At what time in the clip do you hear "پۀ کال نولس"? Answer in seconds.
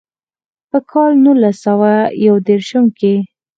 0.71-1.57